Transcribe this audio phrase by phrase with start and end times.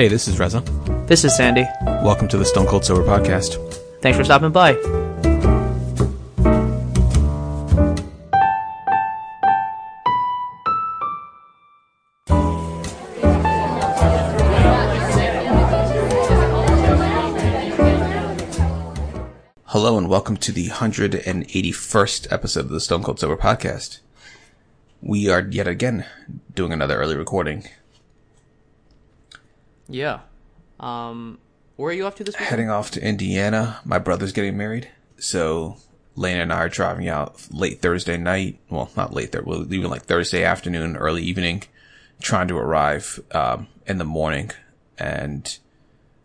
[0.00, 0.60] Hey, this is Reza.
[1.08, 1.66] This is Sandy.
[1.82, 3.60] Welcome to the Stone Cold Sober Podcast.
[4.00, 4.72] Thanks for stopping by.
[19.66, 24.00] Hello and welcome to the 181st episode of the Stone Cold Sober Podcast.
[25.02, 26.06] We are yet again
[26.54, 27.68] doing another early recording.
[29.90, 30.20] Yeah.
[30.78, 31.38] Um,
[31.76, 32.34] where are you off to this?
[32.36, 33.80] Heading off to Indiana.
[33.84, 34.88] My brother's getting married.
[35.18, 35.76] So
[36.14, 38.58] Lane and I are driving out late Thursday night.
[38.68, 39.42] Well, not late there.
[39.42, 41.64] We're leaving like Thursday afternoon, early evening,
[42.20, 44.50] trying to arrive, um, in the morning
[44.98, 45.58] and,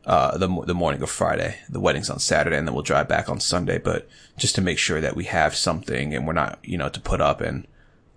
[0.06, 1.58] uh, the, the morning of Friday.
[1.70, 3.80] The wedding's on Saturday and then we'll drive back on Sunday.
[3.80, 7.00] But just to make sure that we have something and we're not, you know, to
[7.00, 7.66] put up and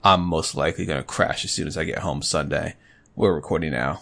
[0.04, 2.74] I'm most likely going to crash as soon as I get home Sunday.
[3.16, 4.00] We're recording now.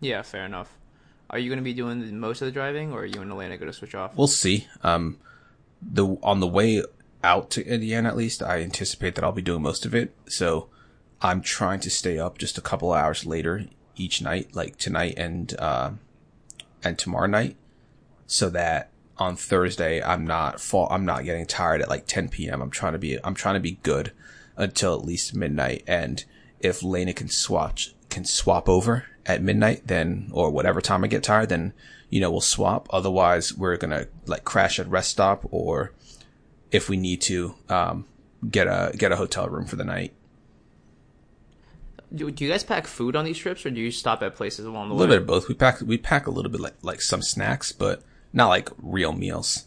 [0.00, 0.76] Yeah, fair enough.
[1.30, 3.56] Are you going to be doing most of the driving, or are you and Elena
[3.56, 4.16] going to switch off?
[4.16, 4.68] We'll see.
[4.82, 5.18] Um,
[5.82, 6.82] the on the way
[7.24, 10.14] out to Indiana, at least, I anticipate that I'll be doing most of it.
[10.28, 10.68] So
[11.20, 15.54] I'm trying to stay up just a couple hours later each night, like tonight and
[15.58, 15.92] uh,
[16.84, 17.56] and tomorrow night,
[18.26, 22.62] so that on Thursday I'm not fall I'm not getting tired at like 10 p.m.
[22.62, 24.12] I'm trying to be I'm trying to be good
[24.56, 25.82] until at least midnight.
[25.88, 26.24] And
[26.60, 27.78] if Lena can swap
[28.10, 31.72] can swap over at midnight, then or whatever time I get tired, then
[32.10, 32.88] you know we'll swap.
[32.90, 35.92] Otherwise, we're gonna like crash at rest stop or
[36.72, 38.06] if we need to um,
[38.50, 40.12] get a get a hotel room for the night.
[42.14, 44.64] Do, do you guys pack food on these trips, or do you stop at places
[44.64, 45.00] along the way?
[45.00, 45.08] A way?
[45.10, 45.48] little bit of both.
[45.48, 48.02] We pack we pack a little bit like like some snacks, but
[48.32, 49.64] not like real meals.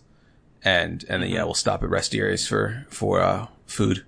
[0.63, 4.05] And and then yeah, we'll stop at rest areas for for uh, food.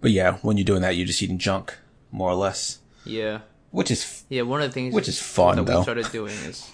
[0.00, 1.76] But yeah, when you're doing that, you're just eating junk,
[2.12, 3.40] more or less, Yeah.
[3.70, 5.78] Which is Yeah, one of the things Which is fun, that though.
[5.78, 6.70] we started doing is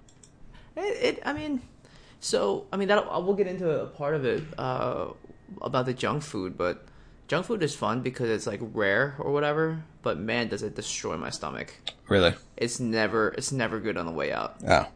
[0.76, 0.80] it,
[1.16, 1.22] it.
[1.24, 1.60] I mean,
[2.20, 5.08] so I mean that we'll get into a part of it uh,
[5.60, 6.86] about the junk food, but
[7.28, 9.82] junk food is fun because it's like rare or whatever.
[10.02, 11.74] But man, does it destroy my stomach!
[12.08, 14.56] really It's never it's never good on the way out.
[14.66, 14.86] oh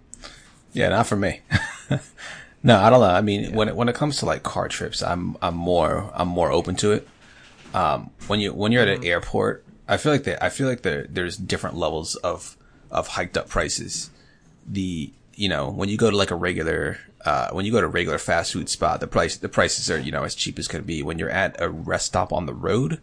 [0.73, 1.41] yeah, not for me.
[2.63, 3.07] no, I don't know.
[3.07, 6.29] I mean, when it when it comes to like car trips, I'm I'm more I'm
[6.29, 7.09] more open to it.
[7.75, 10.83] Um, when you when you're at an airport, I feel like that I feel like
[10.83, 12.57] there there's different levels of
[12.91, 14.11] of hiked up prices.
[14.67, 17.87] The you know when you go to like a regular uh, when you go to
[17.87, 20.69] a regular fast food spot, the price the prices are you know as cheap as
[20.69, 21.03] can be.
[21.03, 23.01] When you're at a rest stop on the road,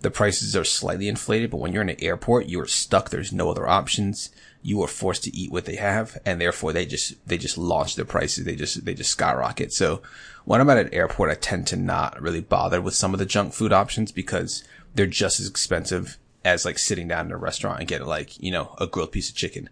[0.00, 1.50] the prices are slightly inflated.
[1.50, 3.10] But when you're in an airport, you are stuck.
[3.10, 4.30] There's no other options.
[4.62, 7.96] You are forced to eat what they have, and therefore they just they just launch
[7.96, 8.44] their prices.
[8.44, 9.72] They just they just skyrocket.
[9.72, 10.02] So
[10.44, 13.26] when I'm at an airport, I tend to not really bother with some of the
[13.26, 17.78] junk food options because they're just as expensive as like sitting down in a restaurant
[17.80, 19.68] and getting like you know a grilled piece of chicken.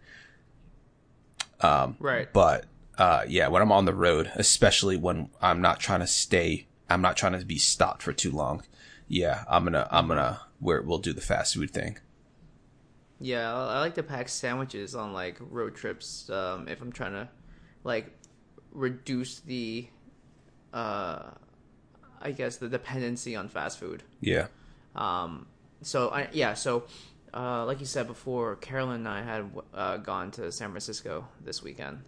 [1.62, 2.32] Right.
[2.32, 2.66] But
[2.98, 7.00] uh, yeah, when I'm on the road, especially when I'm not trying to stay, I'm
[7.00, 8.62] not trying to be stopped for too long.
[9.08, 11.98] Yeah, I'm gonna I'm gonna where we'll do the fast food thing.
[13.20, 17.12] Yeah, I I like to pack sandwiches on like road trips um, if I'm trying
[17.12, 17.28] to
[17.84, 18.14] like
[18.72, 19.88] reduce the
[20.72, 21.30] uh
[22.22, 24.02] I guess the dependency on fast food.
[24.20, 24.48] Yeah.
[24.94, 25.46] Um
[25.82, 26.84] so I yeah, so
[27.32, 31.62] uh like you said before, Carolyn and I had uh, gone to San Francisco this
[31.62, 32.02] weekend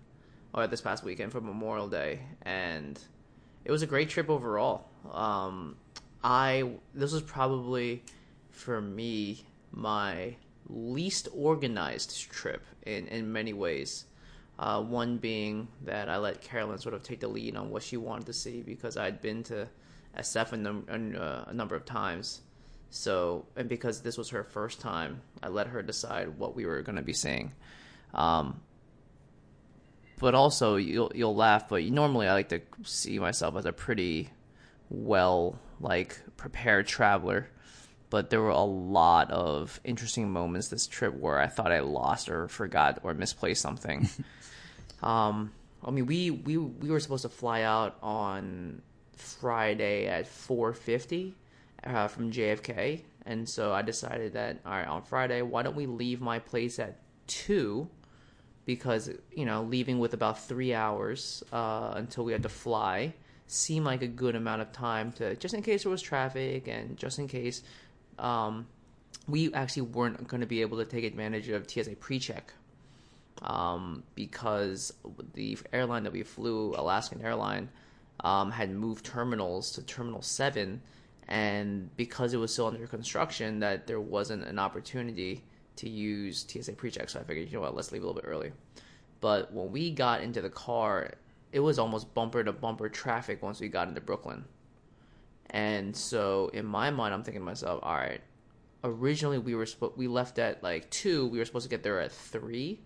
[0.55, 2.99] or this past weekend for Memorial Day and
[3.65, 4.89] it was a great trip overall.
[5.11, 5.77] Um
[6.23, 8.03] I this was probably
[8.51, 10.37] for me my
[10.69, 14.07] least organized trip in in many ways.
[14.59, 17.97] Uh, one being that I let Carolyn sort of take the lead on what she
[17.97, 19.67] wanted to see because I'd been to
[20.17, 22.43] SF a, num- a, uh, a number of times.
[22.95, 26.83] So, and because this was her first time, I let her decide what we were
[26.83, 27.53] going to be seeing.
[28.13, 28.61] Um,
[30.21, 34.31] but also, you'll you'll laugh, but normally I like to see myself as a pretty
[34.91, 37.49] well like prepared traveler
[38.13, 42.29] but there were a lot of interesting moments this trip where I thought I lost
[42.29, 44.07] or forgot or misplaced something.
[45.03, 45.51] um,
[45.83, 48.83] I mean, we, we we were supposed to fly out on
[49.17, 51.35] Friday at four fifty
[51.85, 55.87] uh, from JFK, and so I decided that all right, on Friday, why don't we
[55.87, 57.89] leave my place at two?
[58.65, 63.15] Because you know, leaving with about three hours uh, until we had to fly
[63.47, 66.97] seemed like a good amount of time to just in case there was traffic and
[66.97, 67.63] just in case
[68.19, 68.67] um,
[69.29, 72.55] we actually weren't going to be able to take advantage of TSA pre-check
[73.43, 74.93] um, because
[75.35, 77.69] the airline that we flew, Alaskan Airline,
[78.21, 80.81] um, had moved terminals to Terminal Seven,
[81.29, 85.45] and because it was still under construction, that there wasn't an opportunity
[85.77, 88.29] to use TSA pre-check, so I figured, you know what, let's leave a little bit
[88.29, 88.53] early.
[89.21, 91.13] But when we got into the car,
[91.53, 94.45] it was almost bumper to bumper traffic once we got into Brooklyn.
[95.51, 98.21] And so in my mind, I'm thinking to myself, all right.
[98.85, 101.29] Originally, we were sp- we left at like two.
[101.29, 102.81] We were supposed to get there at three,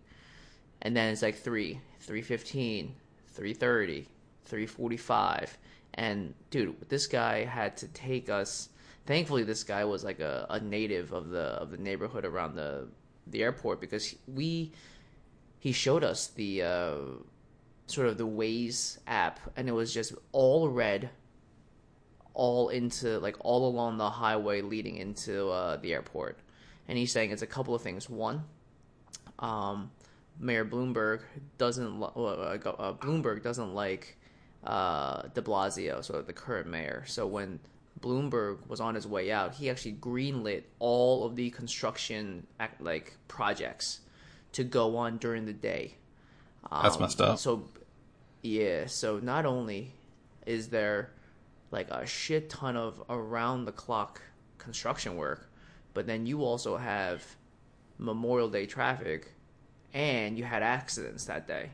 [0.83, 2.95] and then it's like three, three fifteen,
[3.29, 4.07] three thirty,
[4.45, 5.57] three forty five,
[5.97, 8.69] and dude, this guy had to take us.
[9.07, 12.89] Thankfully, this guy was like a, a native of the of the neighborhood around the
[13.27, 14.73] the airport because we
[15.59, 16.95] he showed us the uh,
[17.87, 21.11] sort of the Waze app, and it was just all red,
[22.35, 26.39] all into like all along the highway leading into uh, the airport.
[26.89, 28.09] And he's saying it's a couple of things.
[28.09, 28.45] One,
[29.39, 29.91] um,
[30.39, 31.23] Mayor Bloomberg
[31.59, 34.16] doesn't uh, uh, Bloomberg doesn't like
[34.67, 37.05] uh, De Blasio, so the current mayor.
[37.07, 37.61] So when
[38.01, 43.17] Bloomberg was on his way out, he actually greenlit all of the construction act, like
[43.29, 44.01] projects
[44.53, 45.95] to go on during the day.
[46.71, 47.39] Um, That's messed up.
[47.39, 47.69] So
[48.43, 49.93] yeah, so not only
[50.47, 51.13] is there
[51.71, 54.23] like a shit ton of around the clock
[54.59, 55.51] construction work,
[55.95, 57.25] but then you also have
[57.99, 59.33] Memorial Day traffic
[59.95, 61.71] and you had accidents that day.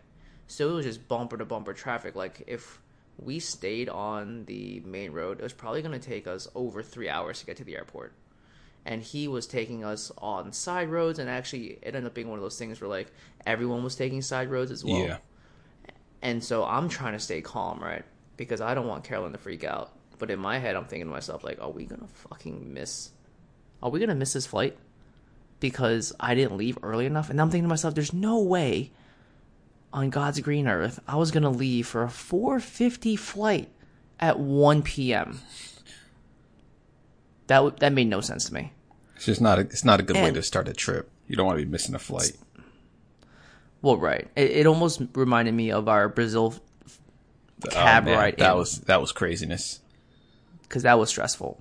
[0.46, 2.14] So it was just bumper to bumper traffic.
[2.14, 2.80] Like if
[3.18, 7.08] we stayed on the main road, it was probably going to take us over three
[7.08, 8.12] hours to get to the airport.
[8.84, 12.38] And he was taking us on side roads, and actually, it ended up being one
[12.38, 13.12] of those things where like
[13.46, 14.98] everyone was taking side roads as well.
[14.98, 15.18] Yeah.
[16.20, 18.04] And so I'm trying to stay calm, right?
[18.36, 19.92] Because I don't want Carolyn to freak out.
[20.18, 23.10] But in my head, I'm thinking to myself, like, are we gonna fucking miss?
[23.82, 24.76] Are we gonna miss this flight?
[25.60, 27.30] Because I didn't leave early enough.
[27.30, 28.90] And I'm thinking to myself, there's no way
[29.92, 33.68] on God's green earth I was gonna leave for a 4:50 flight
[34.20, 35.40] at 1 p.m.
[37.48, 38.72] That that made no sense to me.
[39.16, 41.10] It's just not a, it's not a good and, way to start a trip.
[41.28, 42.32] You don't want to be missing a flight.
[43.82, 44.28] Well, right.
[44.36, 46.54] It, it almost reminded me of our Brazil
[47.70, 48.38] cab oh, ride.
[48.38, 49.80] That in, was that was craziness.
[50.62, 51.60] Because that was stressful.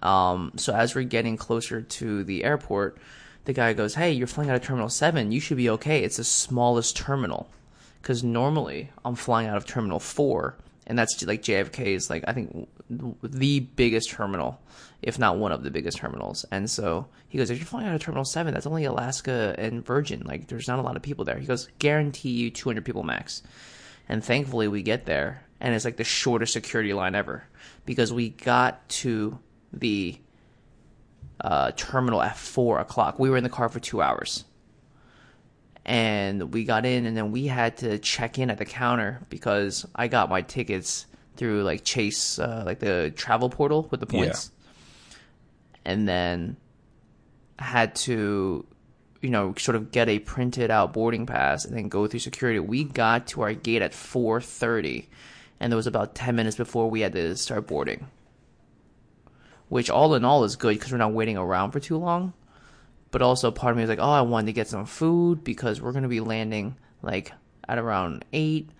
[0.00, 2.98] Um, so as we're getting closer to the airport,
[3.44, 5.32] the guy goes, "Hey, you're flying out of Terminal Seven.
[5.32, 6.02] You should be okay.
[6.02, 7.50] It's the smallest terminal."
[8.00, 10.56] Because normally I'm flying out of Terminal Four,
[10.86, 12.68] and that's like JFK is like I think
[13.22, 14.60] the biggest terminal,
[15.02, 16.44] if not one of the biggest terminals.
[16.50, 19.84] And so he goes, if you're flying out of Terminal Seven, that's only Alaska and
[19.84, 20.22] Virgin.
[20.26, 21.38] Like there's not a lot of people there.
[21.38, 23.42] He goes, guarantee you 200 people max.
[24.08, 27.44] And thankfully we get there, and it's like the shortest security line ever
[27.86, 29.38] because we got to
[29.72, 30.18] the
[31.40, 33.18] uh, terminal at four o'clock.
[33.18, 34.44] We were in the car for two hours
[35.84, 39.86] and we got in and then we had to check in at the counter because
[39.94, 41.06] I got my tickets
[41.36, 44.50] through like Chase, uh, like the travel portal with the points,
[45.10, 45.92] yeah.
[45.92, 46.56] and then
[47.58, 48.64] had to,
[49.20, 52.60] you know, sort of get a printed out boarding pass and then go through security.
[52.60, 55.08] We got to our gate at four thirty,
[55.58, 58.06] and there was about ten minutes before we had to start boarding.
[59.72, 62.34] Which all in all is good because we're not waiting around for too long
[63.12, 65.80] but also part of me was like, oh, I wanted to get some food because
[65.80, 67.32] we're gonna be landing like
[67.68, 68.70] at around eight.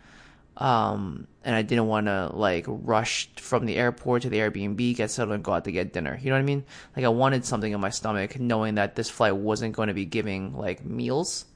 [0.56, 5.10] Um, and I didn't want to like rush from the airport to the Airbnb, get
[5.10, 6.18] settled, and go out to get dinner.
[6.20, 6.64] You know what I mean?
[6.96, 10.04] Like I wanted something in my stomach, knowing that this flight wasn't going to be
[10.04, 11.46] giving like meals.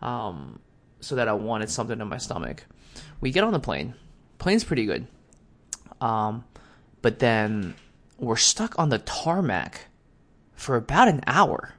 [0.00, 0.60] Um,
[1.00, 2.64] so that I wanted something in my stomach.
[3.20, 3.94] We get on the plane.
[4.38, 5.06] Plane's pretty good.
[6.00, 6.44] Um,
[7.02, 7.74] but then
[8.22, 9.88] we're stuck on the tarmac
[10.54, 11.74] for about an hour.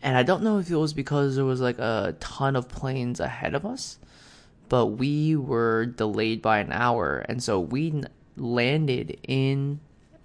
[0.00, 3.18] And I don't know if it was because there was like a ton of planes
[3.18, 3.98] ahead of us,
[4.68, 7.18] but we were delayed by an hour.
[7.28, 8.04] And so we
[8.36, 9.80] landed in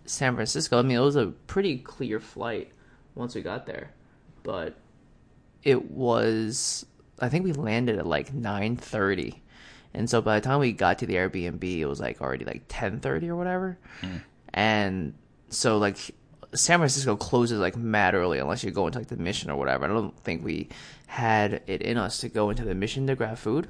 [0.05, 0.77] San Francisco.
[0.77, 2.71] I mean, it was a pretty clear flight
[3.15, 3.89] once we got there,
[4.43, 4.75] but
[5.63, 6.85] it was,
[7.19, 9.39] I think we landed at like 9.30.
[9.95, 12.67] And so by the time we got to the Airbnb, it was like already like
[12.67, 13.79] 10.30 or whatever.
[14.01, 14.21] Mm.
[14.55, 15.13] And
[15.49, 15.97] so like
[16.53, 19.85] San Francisco closes like mad early unless you go into like the mission or whatever.
[19.85, 20.69] I don't think we
[21.07, 23.67] had it in us to go into the mission to grab food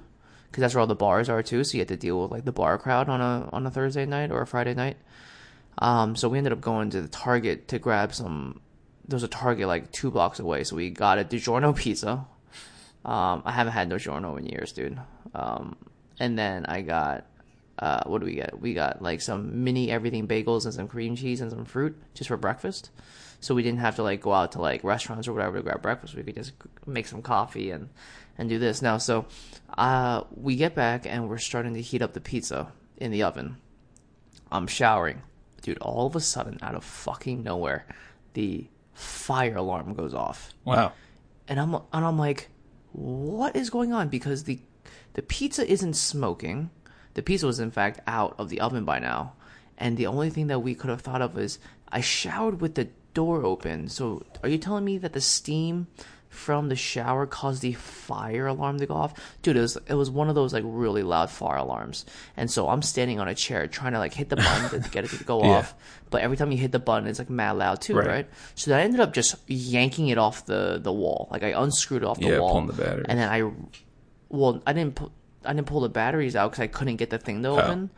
[0.47, 1.63] because that's where all the bars are too.
[1.63, 4.05] So you have to deal with like the bar crowd on a on a Thursday
[4.05, 4.97] night or a Friday night.
[5.79, 8.61] Um, so we ended up going to the Target to grab some.
[9.07, 12.27] There's a Target like two blocks away, so we got a DiGiorno pizza.
[13.03, 14.99] Um, I haven't had DiGiorno in years, dude.
[15.33, 15.75] Um,
[16.19, 17.25] and then I got
[17.79, 18.59] uh, what do we get?
[18.59, 22.27] We got like some mini everything bagels and some cream cheese and some fruit just
[22.29, 22.89] for breakfast.
[23.41, 25.81] So we didn't have to like go out to like restaurants or whatever to grab
[25.81, 26.15] breakfast.
[26.15, 26.53] We could just
[26.85, 27.89] make some coffee and
[28.37, 28.97] and do this now.
[28.97, 29.25] So
[29.77, 33.57] uh, we get back and we're starting to heat up the pizza in the oven.
[34.51, 35.21] I'm showering,
[35.61, 35.77] dude.
[35.79, 37.85] All of a sudden, out of fucking nowhere,
[38.33, 40.53] the fire alarm goes off.
[40.63, 40.93] Wow.
[41.47, 42.49] and I'm and I'm like,
[42.93, 44.07] what is going on?
[44.07, 44.59] Because the
[45.13, 46.69] the pizza isn't smoking.
[47.15, 49.33] The pizza was in fact out of the oven by now,
[49.77, 51.59] and the only thing that we could have thought of is
[51.91, 53.87] I showered with the door open.
[53.89, 55.87] So are you telling me that the steam
[56.29, 59.13] from the shower caused the fire alarm to go off?
[59.41, 62.05] Dude, it was it was one of those like really loud fire alarms.
[62.35, 65.05] And so I'm standing on a chair trying to like hit the button to get
[65.05, 65.49] it to go Yeah.
[65.59, 65.73] off.
[66.09, 68.07] But every time you hit the button, it's like mad loud too, Right.
[68.07, 68.29] right?
[68.55, 71.29] So I ended up just yanking it off the the wall.
[71.31, 73.05] Like I unscrewed it off the Yeah, wall, pulling the batteries.
[73.07, 73.49] and then I,
[74.27, 75.11] well, I didn't pu-
[75.45, 77.89] I didn't pull the batteries out because I couldn't get the thing to open.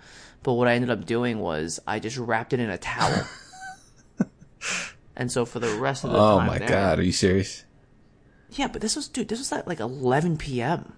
[0.43, 3.27] But what I ended up doing was I just wrapped it in a towel.
[5.15, 7.63] and so for the rest of the Oh my there- god, are you serious?
[8.51, 9.27] yeah, but this was dude.
[9.27, 10.93] This was at like 11 p.m.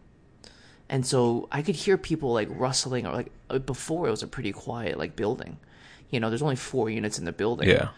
[0.87, 4.27] And so I could hear people like rustling or like uh, before it was a
[4.27, 5.57] pretty quiet like building.
[6.09, 7.69] You know, there's only four units in the building.
[7.69, 7.89] Yeah.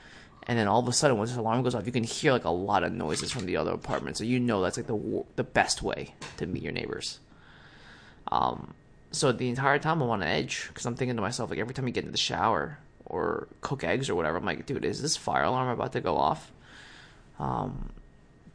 [0.47, 2.45] And then all of a sudden, once this alarm goes off, you can hear like
[2.45, 4.19] a lot of noises from the other apartments.
[4.19, 7.19] So you know that's like the the best way to meet your neighbors.
[8.27, 8.73] Um,
[9.11, 11.87] so the entire time I'm on edge because I'm thinking to myself like every time
[11.87, 15.17] you get in the shower or cook eggs or whatever, I'm like, dude, is this
[15.17, 16.51] fire alarm about to go off?
[17.39, 17.89] Um,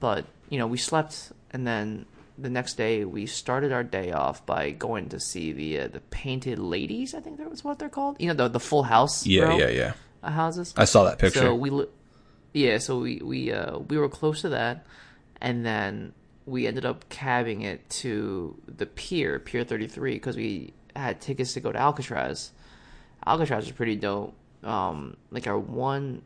[0.01, 2.07] but you know, we slept, and then
[2.39, 6.01] the next day we started our day off by going to see the uh, the
[6.01, 7.15] Painted Ladies.
[7.15, 8.17] I think that was what they're called.
[8.21, 9.27] You know, the the Full House.
[9.27, 9.93] Yeah, row yeah, yeah.
[10.23, 10.73] of houses.
[10.77, 11.41] I saw that picture.
[11.41, 11.87] So we,
[12.53, 14.87] yeah, so we we uh we were close to that,
[15.41, 16.13] and then
[16.47, 21.53] we ended up cabbing it to the pier, Pier Thirty Three, because we had tickets
[21.55, 22.53] to go to Alcatraz.
[23.27, 24.35] Alcatraz was pretty dope.
[24.63, 26.23] Um, like our one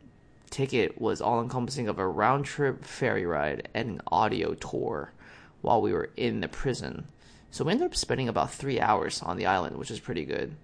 [0.49, 5.11] ticket was all encompassing of a round trip ferry ride and an audio tour
[5.61, 7.05] while we were in the prison.
[7.49, 10.55] So we ended up spending about three hours on the island, which is pretty good.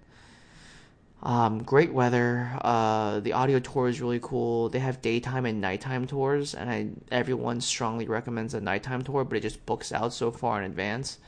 [1.22, 2.48] Um, great weather.
[2.60, 4.68] Uh, the audio tour is really cool.
[4.68, 9.36] They have daytime and nighttime tours, and I everyone strongly recommends a nighttime tour, but
[9.36, 11.18] it just books out so far in advance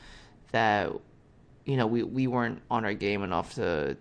[0.51, 0.91] that
[1.65, 3.97] you know we, we weren't on our game enough to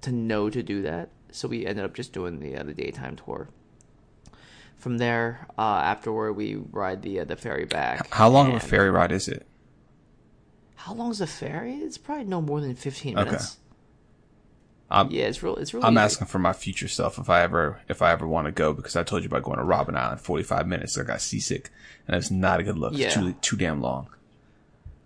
[0.00, 1.10] to know to do that.
[1.30, 3.48] So we ended up just doing the uh, the daytime tour.
[4.78, 8.12] From there, uh, afterward, we ride the uh, the ferry back.
[8.14, 9.46] How long of a ferry ride is it?
[10.76, 11.74] How long is the ferry?
[11.76, 13.26] It's probably no more than fifteen Okay.
[13.26, 13.58] minutes.
[14.94, 15.56] I'm, Yeah, it's real.
[15.56, 15.86] It's really.
[15.86, 18.72] I'm asking for my future self if I ever if I ever want to go
[18.72, 20.96] because I told you about going to Robben Island 45 minutes.
[20.96, 21.70] I got seasick
[22.06, 22.92] and it's not a good look.
[22.94, 23.06] Yeah.
[23.06, 24.08] It's too too damn long.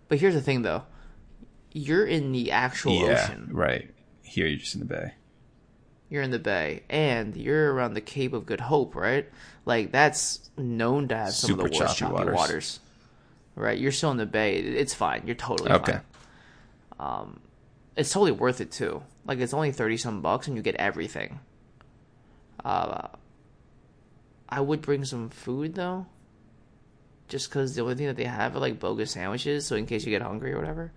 [0.09, 0.85] But here's the thing, though.
[1.73, 3.49] You're in the actual yeah, ocean.
[3.52, 3.90] right.
[4.23, 5.14] Here you're just in the bay.
[6.11, 9.28] You're in the bay, and you're around the Cape of Good Hope, right?
[9.66, 12.35] Like that's known to have some of the worst choppy choppy waters.
[12.35, 12.80] waters.
[13.54, 13.78] Right?
[13.78, 14.57] You're still in the bay.
[14.57, 15.23] It's fine.
[15.26, 16.00] You're totally Okay.
[16.99, 17.21] fine.
[17.21, 17.40] Um,
[17.97, 19.02] it's totally worth it too.
[19.28, 21.38] Like it's only thirty some bucks, and you get everything.
[22.64, 23.08] Uh,
[24.49, 26.06] I would bring some food though,
[27.28, 29.66] just because the only thing that they have are like bogus sandwiches.
[29.66, 30.92] So in case you get hungry or whatever.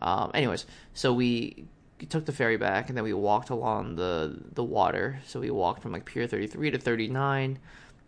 [0.00, 1.66] Um, anyways, so we
[2.08, 5.18] took the ferry back, and then we walked along the the water.
[5.26, 7.58] So we walked from like Pier thirty three to thirty nine,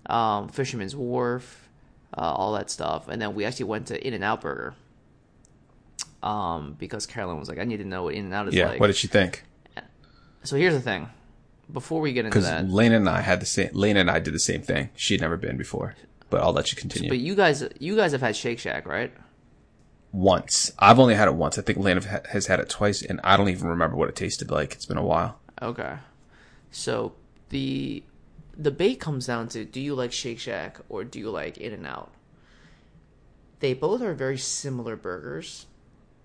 [0.06, 1.68] um, Fisherman's Wharf,
[2.16, 4.74] uh, all that stuff, and then we actually went to In and Out Burger.
[6.22, 8.68] Um, because Carolyn was like, I need to know what In and Out is Yeah.
[8.68, 8.80] like.
[8.80, 9.44] what did she think?
[10.42, 11.08] So here's the thing.
[11.70, 13.70] Before we get into Because that, Lena and I had the same.
[13.74, 14.88] Lena and I did the same thing.
[14.96, 15.94] She had never been before,
[16.30, 17.10] but I'll let you continue.
[17.10, 19.12] but you guys, you guys have had Shake Shack, right?
[20.10, 20.72] once.
[20.78, 21.58] I've only had it once.
[21.58, 24.50] I think Lena has had it twice, and I don't even remember what it tasted
[24.50, 24.72] like.
[24.72, 25.38] It's been a while.
[25.60, 25.96] Okay.
[26.70, 27.12] So
[27.50, 28.02] the
[28.56, 31.72] the debate comes down to do you like Shake Shack or do you like In
[31.72, 32.10] and Out?
[33.60, 35.66] They both are very similar burgers,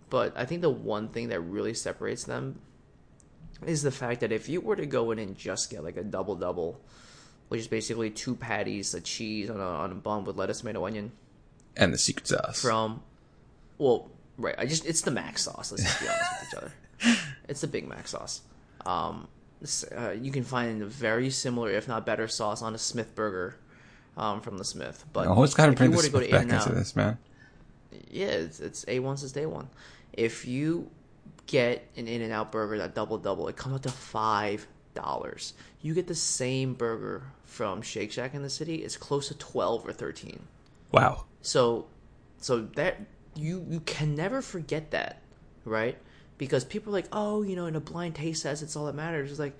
[0.10, 2.60] but I think the one thing that really separates them
[3.67, 6.03] is the fact that if you were to go in and just get like a
[6.03, 6.79] double double,
[7.50, 10.86] which is basically two patties, a cheese on a on a bun with lettuce, tomato,
[10.86, 11.12] onion,
[11.77, 12.62] And the secret sauce.
[12.62, 13.01] from
[13.77, 17.17] well right i just it's the mac sauce let's just be honest with each other
[17.50, 18.41] it's the big mac sauce
[18.86, 19.27] um
[19.96, 23.55] uh, you can find a very similar if not better sauce on a smith burger
[24.17, 26.27] um from the smith but I always got to if bring you this were to
[26.32, 27.17] go to back into this, man.
[28.12, 29.70] yeah it's, it's a1 since day one
[30.13, 30.89] if you
[31.48, 35.54] get an in and out burger that double double it comes out to five dollars
[35.82, 39.88] you get the same burger from shake shack in the city it's close to 12
[39.88, 40.40] or 13
[40.92, 41.26] Wow.
[41.42, 41.88] so,
[42.38, 43.00] so that
[43.36, 45.22] you you can never forget that,
[45.66, 45.98] right?
[46.38, 48.94] Because people are like, oh, you know, in a blind taste test, it's all that
[48.94, 49.32] matters.
[49.32, 49.58] It's like,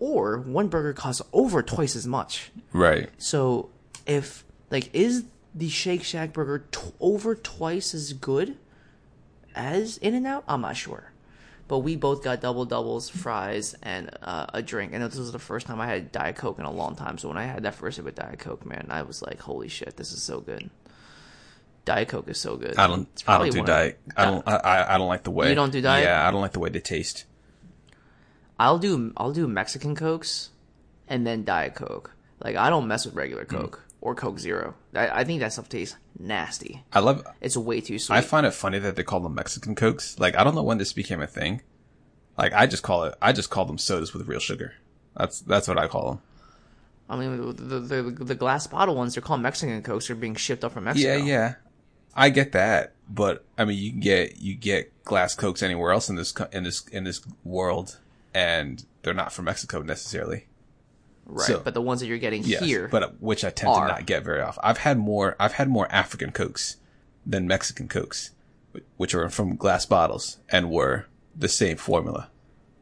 [0.00, 2.50] or one burger costs over twice as much.
[2.72, 3.08] Right.
[3.18, 3.70] So,
[4.06, 8.56] if like, is the Shake Shack burger t- over twice as good
[9.56, 10.44] as In and Out?
[10.46, 11.12] I'm not sure,
[11.68, 14.92] But we both got double doubles, fries, and uh, a drink.
[14.94, 17.18] And this was the first time I had Diet Coke in a long time.
[17.18, 19.68] So when I had that first sip of Diet Coke, man, I was like, "Holy
[19.68, 20.70] shit, this is so good."
[21.84, 22.76] Diet Coke is so good.
[22.76, 23.08] I don't.
[23.26, 24.00] I don't do one of- diet.
[24.16, 24.46] I don't.
[24.46, 24.98] I- I.
[24.98, 25.48] Don't like the way.
[25.48, 26.04] You don't do diet?
[26.04, 27.24] Yeah, I don't like the way they taste.
[28.58, 30.50] I'll do I'll do Mexican Cokes,
[31.08, 32.12] and then Diet Coke.
[32.40, 33.44] Like I don't mess with regular.
[33.44, 34.74] Coke or Coke Zero.
[34.94, 36.84] I, I think that stuff tastes nasty.
[36.92, 37.26] I love.
[37.40, 38.14] It's way too sweet.
[38.14, 40.16] I find it funny that they call them Mexican cokes.
[40.20, 41.62] Like I don't know when this became a thing.
[42.38, 43.16] Like I just call it.
[43.20, 44.74] I just call them sodas with real sugar.
[45.16, 46.20] That's that's what I call them.
[47.10, 50.06] I mean, the, the the the glass bottle ones they're called Mexican Cokes.
[50.06, 51.16] They're being shipped up from Mexico.
[51.16, 51.54] Yeah, yeah.
[52.14, 56.08] I get that, but I mean, you can get you get glass cokes anywhere else
[56.08, 57.98] in this in this in this world,
[58.32, 60.46] and they're not from Mexico necessarily.
[61.26, 61.46] Right.
[61.46, 63.86] so- but the ones that you're getting Yes, here, but uh, which I tend are-
[63.86, 64.60] to not get very often.
[64.64, 65.36] I've had more.
[65.38, 66.76] I've had more African cokes
[67.26, 68.30] than Mexican cokes,
[68.96, 72.30] which are from glass bottles and were the same formula.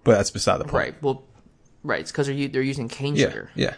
[0.05, 0.75] But that's beside the point.
[0.75, 1.03] right?
[1.03, 1.25] Well,
[1.83, 2.01] right.
[2.01, 3.51] It's because they're they're using cane Yeah, sugar.
[3.55, 3.75] yeah,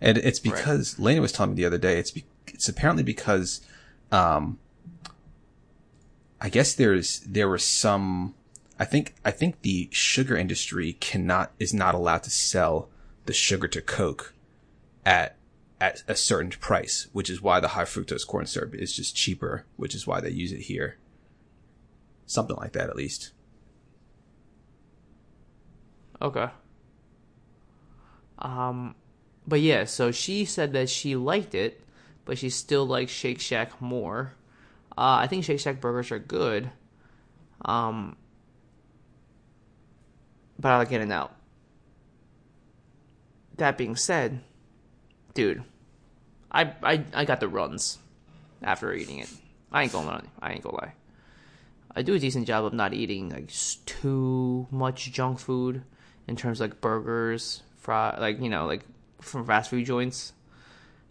[0.00, 1.98] and it's because Lena was telling me the other day.
[1.98, 3.60] It's be, it's apparently because,
[4.10, 4.58] um,
[6.40, 8.34] I guess there's there was some.
[8.78, 12.88] I think I think the sugar industry cannot is not allowed to sell
[13.28, 14.32] the sugar to Coke
[15.04, 15.36] at
[15.80, 19.66] at a certain price, which is why the high fructose corn syrup is just cheaper,
[19.76, 20.96] which is why they use it here.
[22.26, 23.32] Something like that, at least.
[26.22, 26.48] Okay.
[28.38, 28.94] Um,
[29.46, 31.82] but yeah, so she said that she liked it,
[32.24, 34.32] but she still likes Shake Shack more.
[34.96, 36.70] Uh, I think Shake Shack burgers are good.
[37.64, 38.16] Um,
[40.58, 41.37] but I like In and Out.
[43.58, 44.40] That being said,
[45.34, 45.62] dude,
[46.50, 47.98] I, I I got the runs
[48.62, 49.28] after eating it.
[49.70, 50.24] I ain't gonna lie.
[50.40, 50.94] I ain't gonna lie.
[51.94, 53.50] I do a decent job of not eating like
[53.84, 55.82] too much junk food
[56.26, 58.82] in terms of like burgers, fry, like you know, like
[59.20, 60.32] from fast food joints.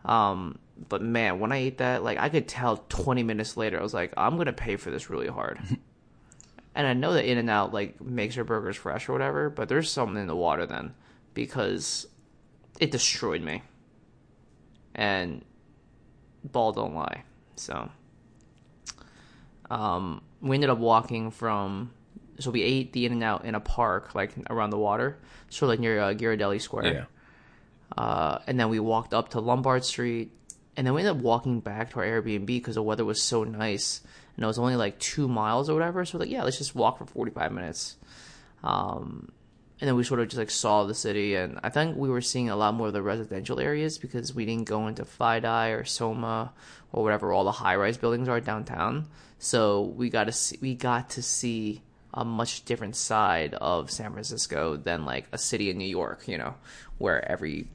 [0.06, 3.84] Um, but man, when I ate that, like I could tell 20 minutes later, I
[3.84, 5.60] was like, I'm gonna pay for this really hard.
[6.76, 9.68] and I know that In and Out like makes their burgers fresh or whatever, but
[9.68, 10.94] there's something in the water then
[11.34, 12.08] because
[12.80, 13.64] it destroyed me.
[14.96, 15.44] And
[16.44, 17.24] ball don't lie.
[17.56, 17.90] So
[19.70, 21.92] um, we ended up walking from
[22.40, 25.18] so we ate the in and out in a park like around the water
[25.50, 27.06] so like near uh, Ghirardelli Square Yeah.
[27.98, 30.32] uh, and then we walked up to Lombard Street,
[30.76, 33.44] and then we ended up walking back to our Airbnb because the weather was so
[33.44, 34.02] nice,
[34.36, 36.06] and it was only like two miles or whatever.
[36.06, 37.96] So like, yeah, let's just walk for forty five minutes.
[38.64, 39.30] Um,
[39.80, 42.22] and then we sort of just like saw the city, and I think we were
[42.22, 45.84] seeing a lot more of the residential areas because we didn't go into FiDi or
[45.84, 46.52] SoMa
[46.92, 49.08] or whatever all the high rise buildings are downtown.
[49.40, 54.12] So we got to see, we got to see a much different side of San
[54.12, 56.56] Francisco than like a city in New York, you know,
[56.98, 57.68] where every,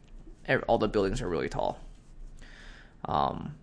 [0.47, 1.79] ev all the buildings are really tall.
[3.05, 3.55] Um,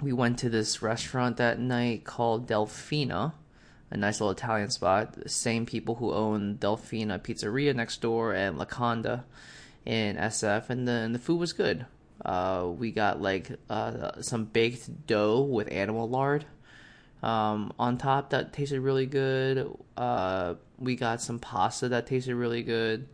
[0.00, 3.32] we went to this restaurant that night called Delfina,
[3.90, 5.14] a nice little Italian spot.
[5.14, 9.24] The same people who own Delfina Pizzeria next door and Locanda
[9.84, 11.86] in SF, and the and the food was good.
[12.24, 16.44] Uh, we got like uh, some baked dough with animal lard
[17.22, 19.70] um, on top that tasted really good.
[19.96, 23.08] Uh, we got some pasta that tasted really good.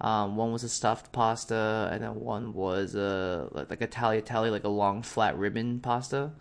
[0.00, 4.50] Um, one was a stuffed pasta, and then one was a like, like a tagliatelle,
[4.50, 6.32] like a long flat ribbon pasta.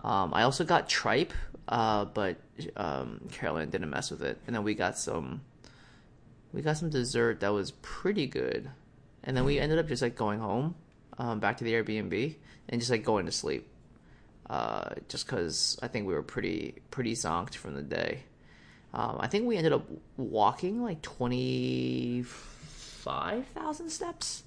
[0.00, 1.32] Um, I also got tripe,
[1.68, 2.36] uh, but
[2.76, 4.38] um, Carolyn didn't mess with it.
[4.46, 5.42] And then we got some,
[6.52, 8.70] we got some dessert that was pretty good.
[9.22, 10.74] And then we ended up just like going home,
[11.18, 12.36] um, back to the Airbnb,
[12.68, 13.68] and just like going to sleep.
[14.48, 18.22] Uh, just because I think we were pretty pretty zonked from the day.
[18.94, 24.44] Um, I think we ended up walking like twenty five thousand steps.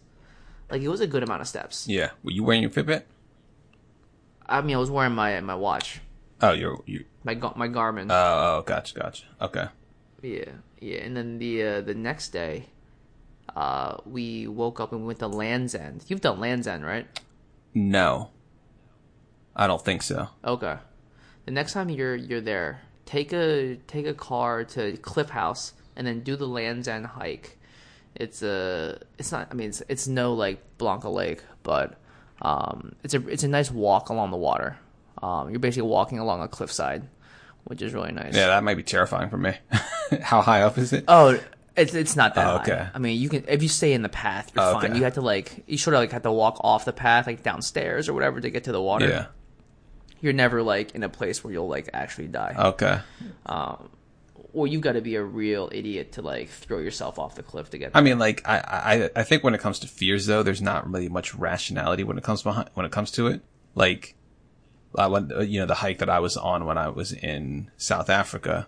[0.71, 1.87] Like it was a good amount of steps.
[1.87, 2.11] Yeah.
[2.23, 3.03] Were you wearing your Fitbit?
[4.47, 5.99] I mean, I was wearing my my watch,
[6.41, 7.05] Oh, you're you.
[7.23, 8.07] My my Garmin.
[8.09, 9.25] Oh, oh, gotcha, gotcha.
[9.41, 9.67] Okay.
[10.21, 10.99] yeah, yeah.
[10.99, 12.67] And then the uh, the next day,
[13.55, 16.03] uh, we woke up and we went to Land's End.
[16.07, 17.07] You've done Land's End, right?
[17.73, 18.29] No.
[19.55, 20.29] I don't think so.
[20.45, 20.77] Okay.
[21.45, 26.07] The next time you're you're there, take a take a car to Cliff House and
[26.07, 27.57] then do the Land's End hike.
[28.15, 31.99] It's a it's not I mean it's it's no like Blanca Lake, but
[32.41, 34.77] um it's a it's a nice walk along the water.
[35.21, 37.07] Um you're basically walking along a cliffside,
[37.65, 38.35] which is really nice.
[38.35, 39.53] Yeah, that might be terrifying for me.
[40.21, 41.05] How high up is it?
[41.07, 41.39] Oh,
[41.77, 42.63] it's it's not that Oh, high.
[42.63, 42.87] okay.
[42.93, 44.91] I mean, you can if you stay in the path, you're Oh, fine.
[44.91, 44.97] okay.
[44.97, 47.43] You have to like you sort of like have to walk off the path, like
[47.43, 49.07] downstairs or whatever, to get to the water.
[49.07, 49.25] yeah.
[50.21, 52.55] You're never like in a place where you'll like actually die.
[52.57, 52.99] Okay.
[53.47, 53.89] Um,
[54.53, 57.69] or you've got to be a real idiot to like throw yourself off the cliff
[57.71, 57.91] to get.
[57.95, 60.91] I mean, like I, I, I think when it comes to fears, though, there's not
[60.91, 63.41] really much rationality when it comes behind when it comes to it.
[63.73, 64.15] Like,
[64.95, 68.09] I went, you know, the hike that I was on when I was in South
[68.09, 68.67] Africa,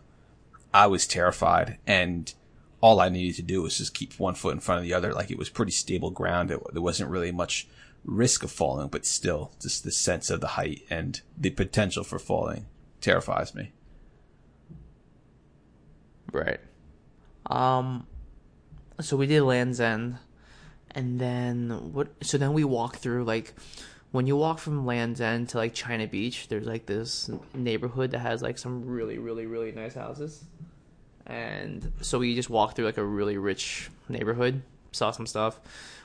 [0.73, 2.33] I was terrified, and
[2.81, 5.13] all I needed to do was just keep one foot in front of the other.
[5.13, 6.51] Like it was pretty stable ground.
[6.51, 7.67] It, there wasn't really much
[8.05, 12.19] risk of falling, but still, just the sense of the height and the potential for
[12.19, 12.65] falling
[13.01, 13.71] terrifies me.
[16.31, 16.59] Right.
[17.45, 18.07] Um.
[19.01, 20.17] So we did Land's End,
[20.91, 22.09] and then what?
[22.21, 23.53] So then we walked through like
[24.13, 26.47] when you walk from Land's End to like China Beach.
[26.47, 30.45] There's like this neighborhood that has like some really, really, really nice houses,
[31.25, 35.59] and so we just walked through like a really rich neighborhood, saw some stuff.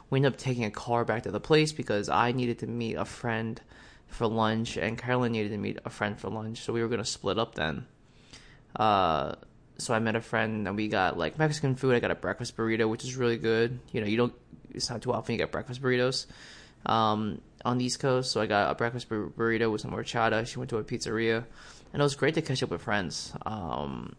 [0.09, 2.95] We ended up taking a car back to the place because I needed to meet
[2.95, 3.61] a friend
[4.07, 6.63] for lunch, and Carolyn needed to meet a friend for lunch.
[6.63, 7.87] So we were gonna split up then.
[8.75, 9.35] Uh,
[9.77, 11.95] so I met a friend and we got like Mexican food.
[11.95, 13.79] I got a breakfast burrito, which is really good.
[13.93, 14.35] You know, you don't.
[14.71, 16.25] It's not too often you get breakfast burritos
[16.87, 18.31] um, on the East Coast.
[18.31, 20.47] So I got a breakfast bur- burrito with some horchata.
[20.47, 21.45] She went to a pizzeria,
[21.93, 23.33] and it was great to catch up with friends.
[23.45, 24.17] Um,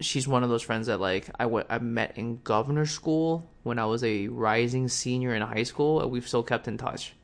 [0.00, 3.78] she's one of those friends that like I went I met in governor school when
[3.78, 7.14] I was a rising senior in high school, and we've still kept in touch.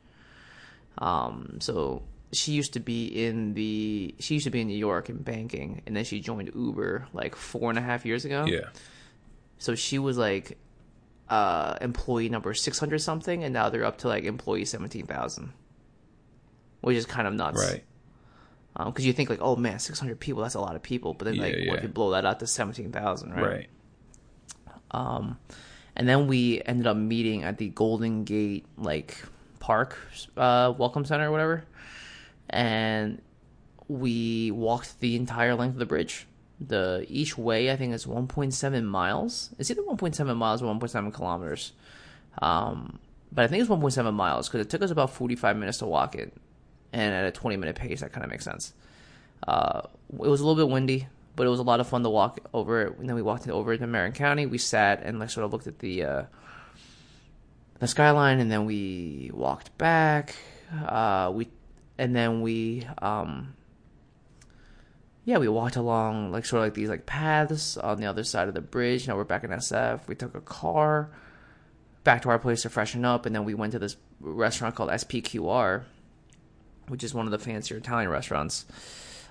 [0.99, 5.09] Um, so she used to be in the she used to be in New York
[5.09, 8.45] in banking, and then she joined Uber like four and a half years ago.
[8.47, 8.69] Yeah.
[9.59, 10.59] So she was like
[11.29, 15.53] uh employee number six hundred something, and now they're up to like employee seventeen thousand,
[16.81, 17.65] which is kind of nuts.
[17.73, 17.85] Right.
[18.85, 21.15] Because you think like, oh man, six hundred people, that's a lot of people.
[21.15, 23.43] But then Yeah, like, what if you blow that out to seventeen thousand, right?
[23.43, 23.69] Right.
[24.91, 25.39] Um,
[25.97, 29.17] and then we ended up meeting at the Golden Gate like
[29.61, 29.99] park
[30.37, 31.65] uh, welcome center or whatever,
[32.51, 33.23] and
[33.89, 36.27] we walked the entire length of the bridge.
[36.61, 39.51] The each way I think is 1.7 miles.
[39.59, 41.73] It's either 1.7 miles or 1.7 kilometers.
[42.41, 42.99] Um,
[43.33, 46.15] but I think it's 1.7 miles because it took us about 45 minutes to walk
[46.15, 46.33] it,
[46.93, 48.73] and at a 20 minute pace, that kind of makes sense.
[49.47, 52.11] Uh, it was a little bit windy, but it was a lot of fun to
[52.11, 52.99] walk over it.
[52.99, 54.47] And then we walked over to Marin County.
[54.47, 56.23] We sat and like sort of looked at the uh,
[57.79, 60.35] the skyline, and then we walked back.
[60.87, 61.49] Uh, we
[61.99, 63.55] and then we um,
[65.27, 68.47] yeah, we walked along like sort of like these like paths on the other side
[68.47, 69.09] of the bridge.
[69.09, 70.07] Now we're back in SF.
[70.07, 71.11] We took a car
[72.05, 74.91] back to our place to freshen up, and then we went to this restaurant called
[74.91, 75.83] SPQR,
[76.87, 78.67] which is one of the fancier Italian restaurants.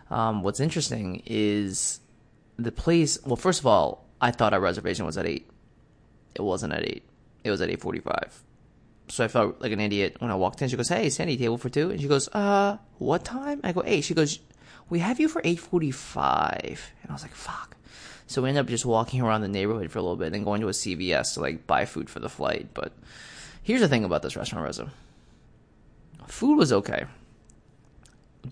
[0.10, 2.02] Um, what's interesting is
[2.58, 3.18] the place.
[3.26, 5.50] Well, first of all, I thought our reservation was at eight.
[6.36, 7.04] It wasn't at eight.
[7.46, 8.44] It was at eight forty-five.
[9.08, 10.68] So I felt like an idiot when I walked in.
[10.68, 11.92] She goes, "Hey, Sandy, table for two?
[11.92, 14.40] And she goes, "Uh, what time?" I go, "Eight." She goes,
[14.90, 16.92] "We have you for eight forty-five.
[17.02, 17.76] And I was like, "Fuck."
[18.28, 20.44] So we ended up just walking around the neighborhood for a little bit, and then
[20.44, 22.70] going to a CVS to like buy food for the flight.
[22.74, 22.92] But
[23.62, 24.92] here's the thing about this restaurant, Reza.
[26.28, 27.06] Food was okay.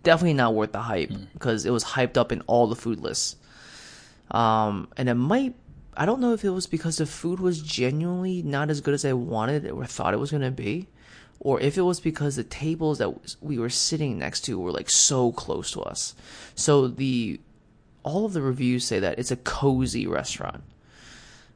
[0.04, 3.36] Definitely not worth the hype because it was hyped up in all the food lists.
[4.32, 5.56] Um, and it might,
[5.96, 9.06] I don't know if it was because the food was genuinely not as good as
[9.06, 10.88] I wanted or thought it was going to be,
[11.40, 14.90] or if it was because the tables that we were sitting next to were like
[14.90, 16.16] so close to us.
[16.56, 17.40] So the,
[18.04, 20.64] all of the reviews say that it's a cozy restaurant.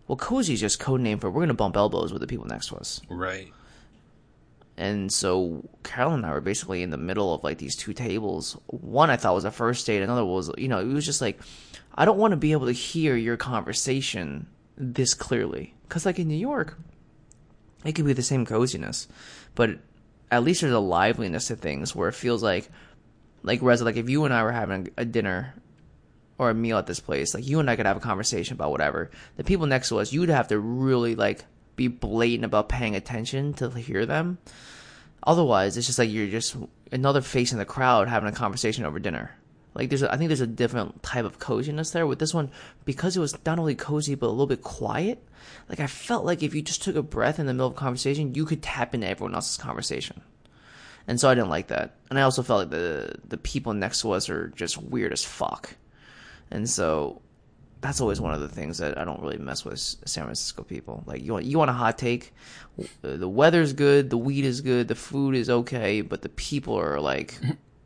[0.07, 2.45] Well, cozy is just code name for we're going to bump elbows with the people
[2.45, 3.01] next to us.
[3.09, 3.51] Right.
[4.77, 8.57] And so Carol and I were basically in the middle of like these two tables.
[8.67, 11.39] One I thought was a first date, another was, you know, it was just like,
[11.95, 15.73] I don't want to be able to hear your conversation this clearly.
[15.87, 16.77] Because, like in New York,
[17.83, 19.07] it could be the same coziness,
[19.57, 19.71] but
[20.29, 22.69] at least there's a liveliness to things where it feels like,
[23.41, 25.55] like Reza, like if you and I were having a dinner
[26.37, 28.69] or a meal at this place, like you and I could have a conversation about
[28.69, 29.09] whatever.
[29.35, 31.43] The people next to us, you'd have to really like
[31.75, 34.37] be blatant about paying attention to hear them.
[35.23, 36.55] Otherwise, it's just like you're just
[36.91, 39.35] another face in the crowd having a conversation over dinner.
[39.77, 42.49] Like there's, a, I think there's a different type of coziness there with this one
[42.83, 45.23] because it was not only cozy but a little bit quiet.
[45.69, 47.77] Like I felt like if you just took a breath in the middle of a
[47.77, 50.21] conversation, you could tap into everyone else's conversation.
[51.05, 51.95] And so I didn't like that.
[52.09, 55.23] And I also felt like the the people next to us are just weird as
[55.23, 55.75] fuck.
[56.49, 57.21] And so
[57.79, 61.03] that's always one of the things that I don't really mess with San Francisco people.
[61.05, 62.33] Like you want you want a hot take,
[63.03, 66.99] the weather's good, the weed is good, the food is okay, but the people are
[66.99, 67.39] like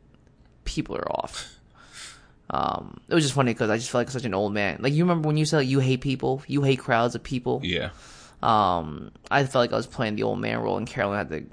[0.64, 1.58] people are off.
[2.52, 4.78] Um, it was just funny because I just felt like such an old man.
[4.80, 7.60] Like you remember when you said like, you hate people, you hate crowds of people.
[7.64, 7.90] Yeah.
[8.42, 11.44] Um, I felt like I was playing the old man role, and Carolyn had to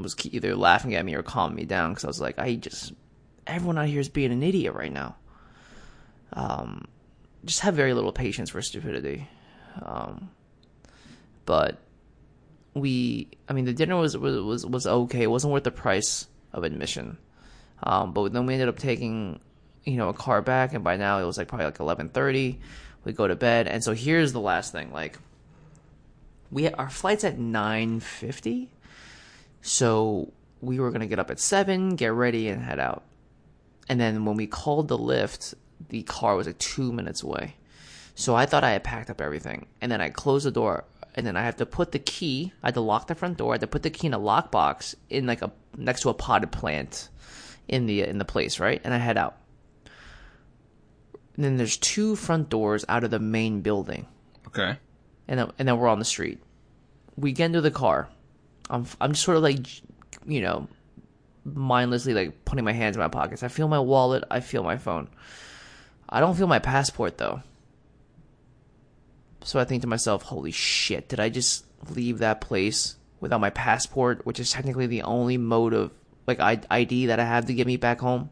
[0.00, 2.92] was either laughing at me or calming me down because I was like, I just
[3.46, 5.16] everyone out here is being an idiot right now.
[6.32, 6.86] Um,
[7.44, 9.28] just have very little patience for stupidity.
[9.82, 10.30] Um,
[11.44, 11.78] but
[12.74, 15.22] we, I mean, the dinner was was was, was okay.
[15.22, 17.18] It wasn't worth the price of admission.
[17.82, 19.40] Um, but then we ended up taking,
[19.84, 22.60] you know, a car back, and by now it was like probably like eleven thirty.
[23.04, 24.92] We go to bed, and so here's the last thing.
[24.92, 25.18] Like,
[26.50, 28.70] we our flight's at nine fifty,
[29.62, 33.04] so we were gonna get up at seven, get ready, and head out.
[33.88, 35.54] And then when we called the Lyft,
[35.88, 37.56] the car was like two minutes away.
[38.14, 41.26] So I thought I had packed up everything, and then I closed the door, and
[41.26, 42.52] then I had to put the key.
[42.62, 43.52] I had to lock the front door.
[43.52, 46.14] I had to put the key in a lockbox in like a next to a
[46.14, 47.08] potted plant
[47.66, 48.80] in the in the place, right?
[48.84, 49.36] And I head out.
[51.40, 54.06] And then there's two front doors out of the main building,
[54.48, 54.76] Okay.
[55.26, 56.38] and then and then we're on the street.
[57.16, 58.10] We get into the car.
[58.68, 59.66] I'm I'm just sort of like,
[60.26, 60.68] you know,
[61.46, 63.42] mindlessly like putting my hands in my pockets.
[63.42, 64.22] I feel my wallet.
[64.30, 65.08] I feel my phone.
[66.10, 67.40] I don't feel my passport though.
[69.42, 73.48] So I think to myself, holy shit, did I just leave that place without my
[73.48, 75.90] passport, which is technically the only mode of
[76.26, 76.38] like
[76.70, 78.28] ID that I have to get me back home?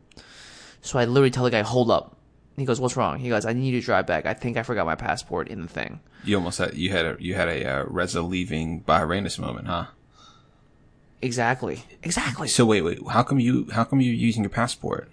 [0.83, 2.17] So I literally tell the guy, hold up.
[2.59, 3.19] He goes, what's wrong?
[3.19, 4.27] He goes, I need to drive back.
[4.27, 6.01] I think I forgot my passport in the thing.
[6.25, 9.87] You almost had you had a you had a uh, Reza leaving Bahrainus moment, huh?
[11.21, 11.83] Exactly.
[12.03, 12.49] Exactly.
[12.49, 13.01] So wait, wait.
[13.09, 15.11] How come you how come you're using your passport?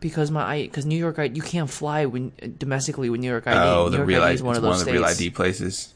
[0.00, 3.58] because my because New York you can't fly when domestically with New York ID.
[3.58, 5.04] Oh, New the York real ID ID, is one of those one of the real.
[5.04, 5.94] ID places.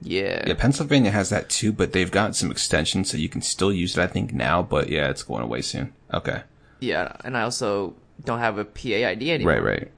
[0.00, 0.44] Yeah.
[0.46, 3.96] Yeah, Pennsylvania has that too, but they've got some extensions, so you can still use
[3.96, 4.02] it.
[4.02, 5.92] I think now, but yeah, it's going away soon.
[6.12, 6.42] Okay,
[6.80, 9.54] Yeah, and I also don't have a PA ID anymore.
[9.54, 9.92] right, right.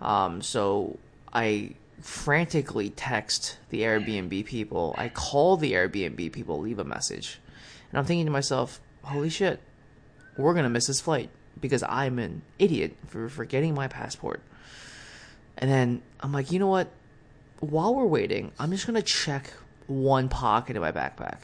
[0.00, 0.98] Um, so
[1.32, 4.94] I frantically text the Airbnb people.
[4.96, 7.40] I call the Airbnb people, leave a message,
[7.90, 9.60] and I'm thinking to myself, "Holy shit,
[10.36, 11.30] we're gonna miss this flight
[11.60, 14.42] because I'm an idiot for forgetting my passport."
[15.58, 16.90] And then I'm like, you know what?
[17.60, 19.52] While we're waiting, I'm just gonna check
[19.86, 21.40] one pocket in my backpack,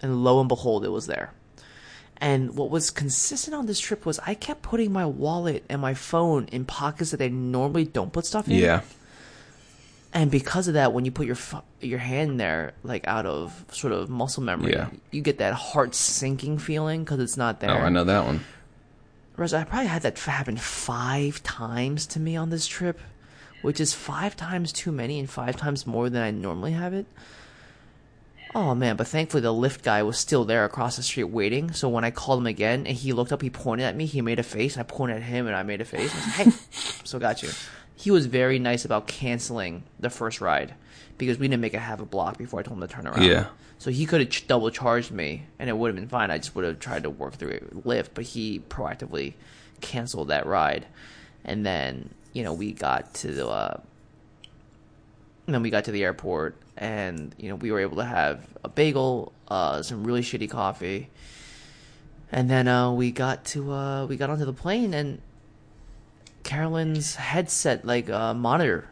[0.00, 1.32] and lo and behold, it was there.
[2.18, 5.94] And what was consistent on this trip was I kept putting my wallet and my
[5.94, 8.54] phone in pockets that I normally don't put stuff in.
[8.54, 8.82] Yeah,
[10.12, 11.38] And because of that, when you put your
[11.80, 14.90] your hand there, like out of sort of muscle memory, Yeah.
[15.10, 17.70] you get that heart sinking feeling because it's not there.
[17.70, 18.44] oh, I know that one.
[19.34, 23.00] Whereas I probably had that happen five times to me on this trip,
[23.62, 27.06] which is five times too many and five times more than I normally have it.
[28.54, 31.72] Oh man, but thankfully the Lyft guy was still there across the street waiting.
[31.72, 34.20] So when I called him again and he looked up, he pointed at me, he
[34.20, 34.76] made a face.
[34.76, 36.12] I pointed at him and I made a face.
[36.12, 36.52] I was like, hey,
[37.04, 37.48] so got you.
[37.94, 40.74] He was very nice about canceling the first ride
[41.18, 43.22] because we didn't make it half a block before I told him to turn around.
[43.22, 43.46] Yeah.
[43.78, 46.30] So he could have ch- double charged me, and it would have been fine.
[46.30, 49.34] I just would have tried to work through it with Lyft, but he proactively
[49.80, 50.86] canceled that ride.
[51.44, 53.80] And then you know we got to the, uh,
[55.46, 58.68] then we got to the airport, and you know we were able to have a
[58.68, 61.10] bagel, uh, some really shitty coffee,
[62.30, 65.20] and then uh, we got to uh, we got onto the plane, and
[66.42, 68.88] Carolyn's headset like uh, monitor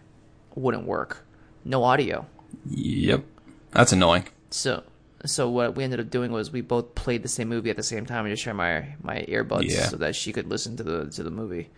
[0.55, 1.25] wouldn't work,
[1.65, 2.27] no audio.
[2.69, 3.25] Yep,
[3.73, 4.27] that's annoying.
[4.51, 4.83] So
[5.25, 7.83] so what we ended up doing was we both played the same movie at the
[7.83, 9.87] same time and just shared my my earbuds Yeah.
[9.87, 11.71] so that she could listen to the to the movie.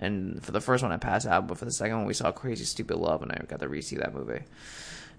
[0.00, 2.30] And for the first one I passed out, but for the second one we saw
[2.30, 4.42] Crazy Stupid Love and I got to re-see that movie.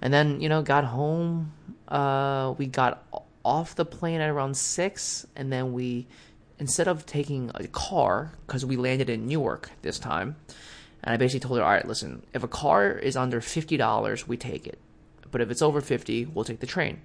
[0.02, 1.54] And then, you know, got home,
[1.88, 3.04] uh we got
[3.44, 6.08] off the plane at around 6 and then we
[6.60, 10.36] instead of taking a car cuz we landed in Newark this time.
[11.04, 14.36] And I basically told her, "All right, listen, if a car is under $50, we
[14.36, 14.80] take it.
[15.32, 17.02] But if it's over 50, we'll take the train."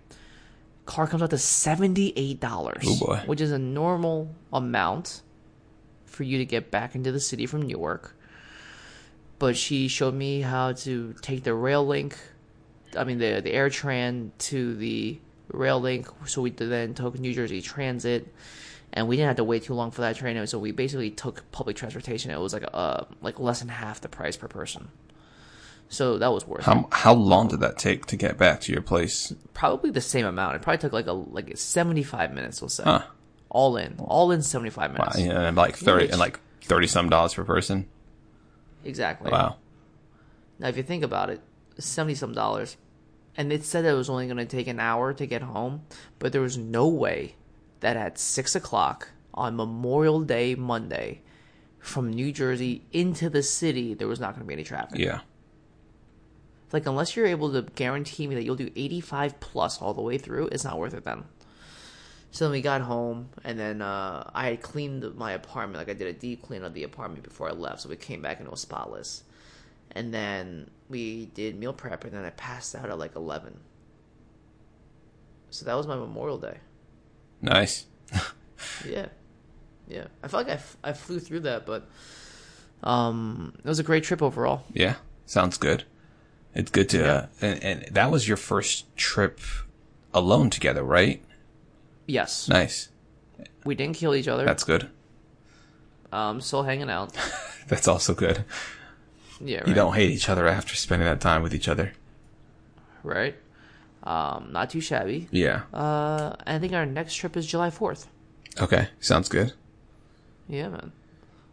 [0.87, 5.23] car comes out to $78 Oh, which is a normal amount
[6.05, 8.15] for you to get back into the city from newark
[9.39, 12.17] but she showed me how to take the rail link
[12.97, 15.19] i mean the the AirTrain to the
[15.53, 18.33] rail link so we then took new jersey transit
[18.93, 21.51] and we didn't have to wait too long for that train so we basically took
[21.53, 24.89] public transportation it was like uh like less than half the price per person
[25.89, 28.73] so that was worth it How how long did that take to get back to
[28.73, 29.35] your place?
[29.53, 30.57] probably the same amount.
[30.57, 32.61] It probably took like a like seventy five minutes.
[32.63, 33.03] We'll say Huh.
[33.51, 35.21] all in, all in seventy five Wow, minutes.
[35.21, 37.87] yeah, and like thirty Which- and like thirty some dollars per person.
[38.83, 39.31] Exactly.
[39.31, 39.57] Wow.
[40.59, 41.41] Now, if you think about it,
[41.79, 42.77] seventy some dollars,
[43.37, 45.83] and it said it was only going to take an hour to get home,
[46.19, 47.35] but there was no way
[47.81, 51.21] that at six o'clock on Memorial Day Monday,
[51.85, 54.99] from New Jersey into the city, there was not going to be any traffic.
[54.99, 55.21] Yeah.
[56.73, 60.17] Like unless you're able to guarantee me that you'll do 85 plus all the way
[60.17, 61.25] through, it's not worth it then.
[62.31, 65.79] So then we got home, and then uh, I had cleaned my apartment.
[65.79, 68.23] Like I did a deep clean of the apartment before I left, so we came
[68.23, 69.23] back and it was spotless.
[69.95, 73.61] And then we did meal prep, and then I passed out at like eleven.
[75.51, 76.59] So that was my Memorial Day.
[77.41, 77.87] Nice.
[78.89, 79.07] Yeah,
[79.89, 80.07] yeah.
[80.23, 81.87] I felt like I, f- I flew through that, but
[82.83, 84.65] um, it was a great trip overall.
[84.73, 84.95] Yeah,
[85.27, 85.85] sounds good.
[86.55, 87.13] It's good to, Yeah.
[87.13, 89.41] uh, and, and that was your first trip
[90.15, 91.23] alone together, right?
[92.07, 92.89] Yes, Nice.
[93.67, 94.47] we didn't kill each other.
[94.47, 94.89] That's good.
[96.11, 97.13] um, still hanging out.
[97.69, 98.45] That's also good.
[99.45, 99.69] Yeah, right.
[99.69, 101.93] You don't hate each other after spending that time with each other.
[103.03, 103.37] right?
[104.03, 105.29] Um, not too shabby.
[105.31, 105.63] Yeah.
[105.73, 108.09] Uh, I think our next trip is July fourth.
[108.61, 108.89] Okay.
[109.01, 109.53] Sounds good.
[110.49, 110.93] Yeah, man.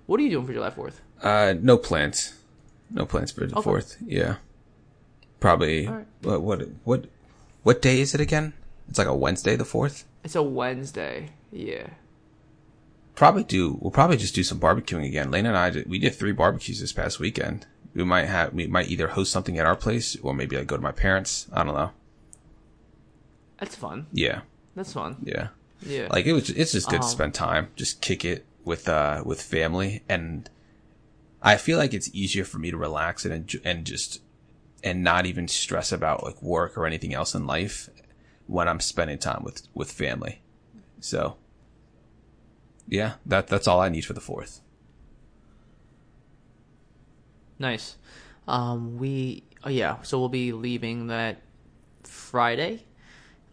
[0.06, 1.02] What are you doing for July fourth?
[1.22, 2.34] Uh, no plans.
[2.90, 3.64] No plans for the Okay.
[3.64, 3.98] fourth.
[4.06, 4.36] Yeah.
[5.40, 5.88] Probably.
[5.88, 6.06] Right.
[6.24, 7.06] What, what, what,
[7.64, 8.54] what day is it again?
[8.90, 10.04] It's like a Wednesday, the fourth?
[10.24, 11.30] It's a Wednesday.
[11.52, 11.88] Yeah.
[13.16, 15.32] Probably do, we'll probably just do some barbecuing again.
[15.32, 17.66] Lena and I, did, we did three barbecues this past weekend.
[17.94, 20.78] We might have, we might either host something at our place or maybe like go
[20.78, 21.48] to my parents.
[21.52, 21.92] I don't know.
[23.60, 24.08] That's fun.
[24.14, 24.42] Yeah.
[24.76, 25.18] That's fun.
[25.24, 25.50] Yeah.
[25.82, 26.08] Yeah.
[26.10, 29.24] Like it was, it's just good to Um, spend time, just kick it with, uh,
[29.26, 30.04] with family.
[30.08, 30.50] And
[31.42, 34.22] I feel like it's easier for me to relax and, and just,
[34.84, 37.90] and not even stress about like work or anything else in life
[38.48, 40.42] when I'm spending time with, with family.
[41.02, 41.36] So
[42.88, 44.62] yeah, that, that's all I need for the fourth.
[47.62, 47.96] Nice.
[48.48, 51.42] Um, we oh yeah, so we'll be leaving that
[52.04, 52.84] Friday,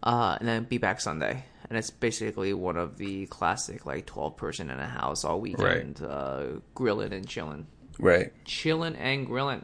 [0.01, 1.45] uh, and then be back Sunday.
[1.69, 6.01] And it's basically one of the classic like twelve person in a house all weekend,
[6.01, 7.67] uh, grilling and chilling,
[7.99, 8.33] Right.
[8.45, 9.63] chilling and grilling.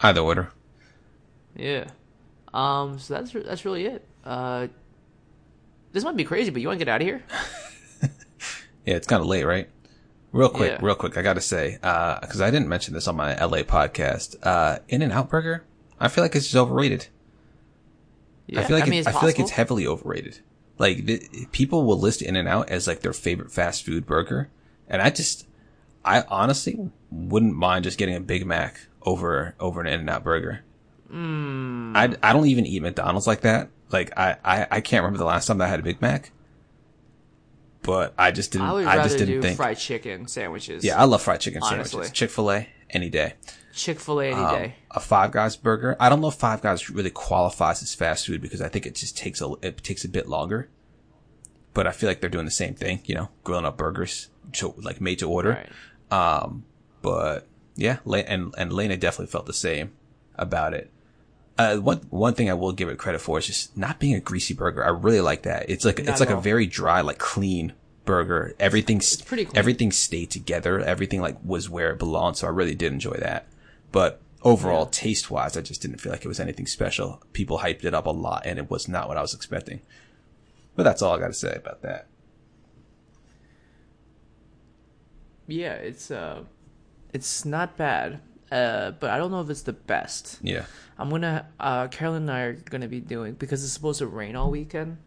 [0.00, 0.50] Either order.
[1.54, 1.84] Yeah.
[2.54, 2.98] Um.
[2.98, 4.08] So that's that's really it.
[4.24, 4.68] Uh,
[5.92, 7.22] this might be crazy, but you want to get out of here?
[8.86, 9.70] Yeah, it's kind of late, right?
[10.34, 10.78] Real quick, Yeah.
[10.82, 14.34] real quick, I gotta say, uh, cause I didn't mention this on my LA podcast,
[14.42, 15.62] uh, In and Out Burger,
[16.00, 17.06] I feel like it's just overrated.
[18.48, 18.60] Yeah.
[18.60, 20.40] I feel like mean, it, it's I feel like it's heavily overrated.
[20.76, 24.50] Like the, people will list In and Out as like their favorite fast food burger,
[24.88, 25.46] and I just,
[26.04, 30.24] I honestly wouldn't mind just getting a Big Mac over over an In and Out
[30.24, 30.64] burger.
[31.08, 31.92] Hmm.
[31.94, 33.68] I I don't even eat McDonald's like that.
[33.90, 36.32] Like I, I I can't remember the last time I had a Big Mac,
[37.84, 38.66] but I just didn't.
[38.66, 39.56] I I, would rather just didn't do think.
[39.56, 40.84] fried chicken sandwiches.
[40.84, 41.90] yeah, I love fried chicken Honestly.
[41.90, 42.12] sandwiches.
[42.12, 43.34] Chick Fil A any day.
[43.72, 44.74] Chick Fil A any Um, day.
[44.90, 45.96] a Five Guys burger.
[46.00, 48.94] I don't know if Five Guys really qualifies as fast food because I think it
[48.94, 50.68] just takes a it takes a bit longer.
[51.72, 54.72] But I feel like they're doing the same thing, you know, grilling up burgers, to,
[54.78, 55.66] like made to order.
[56.10, 56.42] Right.
[56.42, 56.64] Um,
[57.02, 59.92] but yeah, and and Lena definitely felt the same
[60.36, 60.90] about it.
[61.56, 64.20] Uh, one one thing I will give it credit for is just not being a
[64.20, 64.84] greasy burger.
[64.84, 65.70] I really like that.
[65.70, 68.54] It's like Not it's like at a very dry, like clean burger.
[68.58, 69.56] Everything's pretty clean.
[69.56, 70.80] everything stayed together.
[70.80, 72.38] Everything like was where it belonged.
[72.38, 73.46] So I really did enjoy that.
[73.92, 77.22] But overall, taste wise, I just didn't feel like it was anything special.
[77.32, 79.80] People hyped it up a lot, and it was not what I was expecting.
[80.74, 82.08] But that's all I got to say about that.
[85.46, 86.42] Yeah, it's uh,
[87.12, 88.20] it's not bad.
[88.52, 90.38] Uh, but I don't know if it's the best.
[90.42, 90.66] Yeah.
[90.98, 94.36] I'm gonna uh, Carolyn and I are gonna be doing because it's supposed to rain
[94.36, 94.98] all weekend.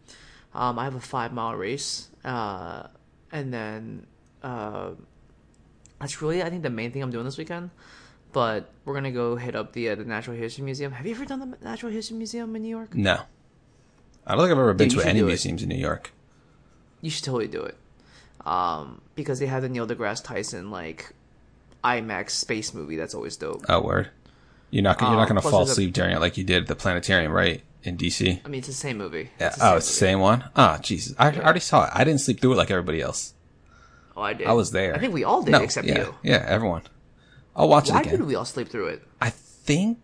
[0.54, 2.88] Um, I have a five mile race, uh,
[3.32, 4.06] and then
[4.42, 4.90] uh,
[6.00, 7.70] that's really I think the main thing I'm doing this weekend.
[8.32, 10.92] But we're gonna go hit up the uh, the Natural History Museum.
[10.92, 12.94] Have you ever done the Natural History Museum in New York?
[12.94, 13.20] No.
[14.26, 15.28] I don't think I've ever been Dude, to any do it.
[15.28, 16.12] museums in New York.
[17.00, 17.76] You should totally do it.
[18.44, 21.14] Um, because they have the Neil deGrasse Tyson like
[21.84, 23.64] IMAX space movie that's always dope.
[23.68, 24.10] Oh, word.
[24.70, 26.36] You're not you're Um, not going to plus fall there's a- asleep during it like
[26.36, 27.62] you did at the planetarium, right?
[27.84, 28.40] In DC.
[28.44, 29.30] I mean, it's the same movie.
[29.40, 29.50] Yeah.
[29.50, 30.44] the Oh, it's the same one.
[30.56, 31.14] Ah, Jesus.
[31.18, 31.90] I, I already saw it.
[31.94, 33.34] I didn't sleep through it like everybody else.
[34.16, 34.46] Oh, I did.
[34.48, 34.94] I was there.
[34.94, 36.14] I think we all did, No, except yeah, you.
[36.24, 36.82] Yeah, everyone.
[37.54, 38.12] I'll watch Why it again.
[38.14, 39.02] Why did we all sleep through it?
[39.20, 39.98] I think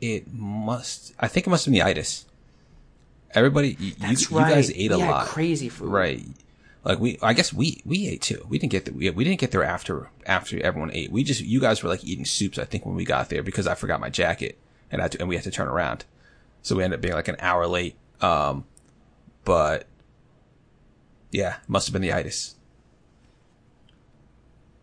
[0.00, 1.14] it must.
[1.20, 2.26] I think it must have been the itis.
[3.32, 5.90] Everybody, you, you, That's you guys ate a We had lot, crazy food.
[5.90, 6.22] right?
[6.86, 8.46] Like we, I guess we we ate too.
[8.48, 8.94] We didn't get there.
[8.94, 11.10] We, we didn't get there after after everyone ate.
[11.10, 12.60] We just you guys were like eating soups.
[12.60, 14.56] I think when we got there because I forgot my jacket
[14.92, 16.04] and I had to, and we had to turn around,
[16.62, 17.96] so we ended up being like an hour late.
[18.20, 18.66] Um,
[19.44, 19.88] but
[21.32, 22.54] yeah, must have been the itis.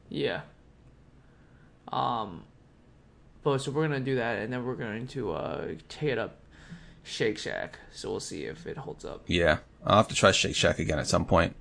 [0.10, 0.41] Yeah.
[1.89, 2.43] Um,
[3.43, 6.41] but so we're gonna do that, and then we're going to uh take it up
[7.04, 7.80] Shake Shack.
[7.93, 9.24] So we'll see if it holds up.
[9.26, 11.56] Yeah, I'll have to try Shake Shack again at some point.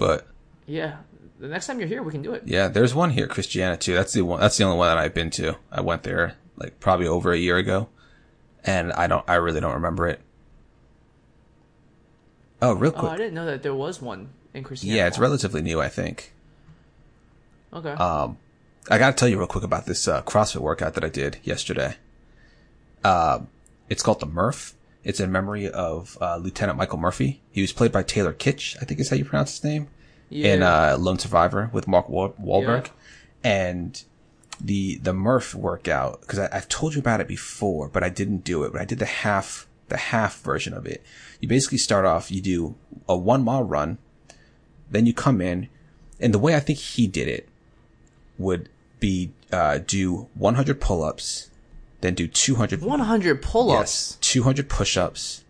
[0.00, 0.26] But
[0.66, 0.96] Yeah.
[1.38, 2.42] The next time you're here, we can do it.
[2.46, 3.94] Yeah, there's one here, Christiana too.
[3.94, 4.40] That's the one.
[4.40, 5.56] That's the only one that I've been to.
[5.70, 7.88] I went there like probably over a year ago,
[8.64, 9.24] and I don't.
[9.28, 10.20] I really don't remember it.
[12.60, 13.10] Oh, real quick.
[13.10, 14.96] Oh, I didn't know that there was one in Christiana.
[14.98, 16.32] yeah, it's relatively new, I think.
[17.72, 17.92] Okay.
[17.92, 18.36] Um,
[18.90, 21.96] I gotta tell you real quick about this uh, CrossFit workout that I did yesterday.
[23.02, 23.40] Uh,
[23.88, 24.74] it's called the Murph.
[25.04, 27.40] It's in memory of uh, Lieutenant Michael Murphy.
[27.50, 29.88] He was played by Taylor Kitsch, I think is how you pronounce his name,
[30.28, 30.54] Yeah.
[30.54, 32.86] in uh, Lone Survivor with Mark Wa- Wahlberg.
[32.86, 32.92] Yeah.
[33.42, 34.02] And
[34.60, 38.62] the the Murph workout because I've told you about it before, but I didn't do
[38.64, 38.72] it.
[38.72, 41.02] But I did the half the half version of it.
[41.40, 42.30] You basically start off.
[42.30, 42.74] You do
[43.08, 43.96] a one mile run,
[44.90, 45.68] then you come in,
[46.20, 47.48] and the way I think he did it
[48.38, 48.68] would
[49.00, 51.49] be uh, do 100 pull ups,
[52.00, 54.16] then do 200 One hundred pull-ups.
[54.20, 55.44] yes, 200 push ups,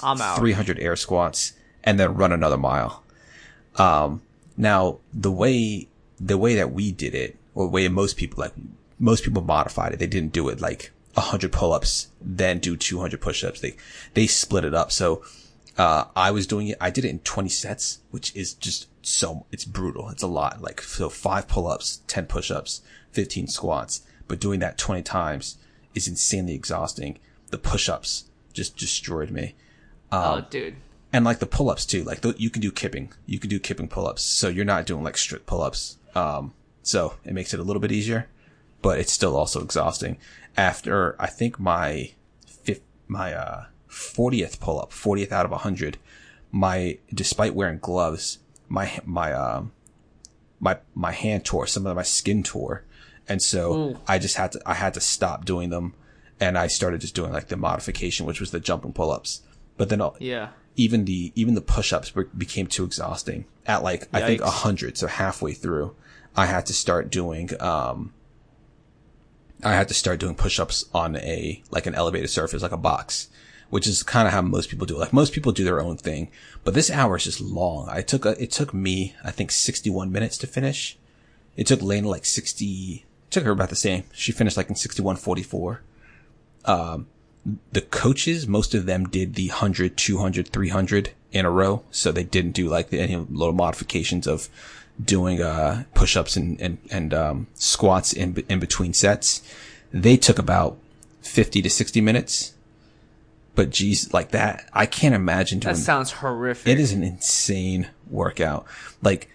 [0.00, 0.38] I'm out.
[0.38, 1.52] 300 air squats,
[1.82, 3.02] and then run another mile.
[3.76, 4.22] Um,
[4.56, 5.88] now the way,
[6.20, 8.52] the way that we did it, or the way most people, like,
[8.98, 9.98] most people modified it.
[9.98, 13.60] They didn't do it like 100 pull-ups, then do 200 push-ups.
[13.60, 13.76] They,
[14.14, 14.92] they split it up.
[14.92, 15.24] So,
[15.76, 19.44] uh, I was doing it, I did it in 20 sets, which is just so,
[19.50, 20.08] it's brutal.
[20.10, 20.62] It's a lot.
[20.62, 22.80] Like, so five pull-ups, 10 push-ups,
[23.12, 25.56] 15 squats, but doing that 20 times
[25.94, 27.18] is insanely exhausting.
[27.50, 29.54] The push-ups just destroyed me.
[30.12, 30.76] Oh, dude.
[31.12, 32.04] and like the pull-ups too.
[32.04, 33.12] Like th- you can do kipping.
[33.26, 34.22] You can do kipping pull-ups.
[34.22, 35.98] So you're not doing like strict pull-ups.
[36.14, 38.28] Um so it makes it a little bit easier
[38.82, 40.18] but it's still also exhausting.
[40.56, 42.12] After i think my
[42.46, 45.96] fifth my uh 40th pull-up 40th out of 100
[46.52, 48.38] my despite wearing gloves
[48.68, 49.72] my my um
[50.60, 52.84] my my hand tore some of my skin tore
[53.28, 53.98] and so Ooh.
[54.06, 55.94] i just had to i had to stop doing them.
[56.40, 59.42] And i started just doing like the modification which was the jumping pull-ups.
[59.76, 60.48] But then I'll- Yeah.
[60.76, 63.44] even the even the push-ups became too exhausting.
[63.66, 65.94] At like i think a hundred so halfway through
[66.36, 68.12] i had to start doing um
[69.62, 73.28] i had to start doing push-ups on a like an elevated surface like a box
[73.70, 75.00] which is kind of how most people do it.
[75.00, 76.30] Like most people do their own thing.
[76.62, 77.88] But this hour is just long.
[77.90, 80.96] I took a, it took me i think 61 minutes to finish.
[81.56, 83.04] It took Lena like 60
[83.34, 85.82] took her about the same she finished like in 6144
[87.72, 91.82] the coaches, most of them did the 100, 200, 300 in a row.
[91.90, 94.48] So they didn't do like the, any little modifications of
[95.02, 99.42] doing, uh, push-ups and, and, and, um, squats in, in between sets.
[99.92, 100.78] They took about
[101.22, 102.54] 50 to 60 minutes.
[103.54, 106.72] But geez, like that, I can't imagine doing That sounds horrific.
[106.72, 108.66] it is an insane workout.
[109.00, 109.28] Like,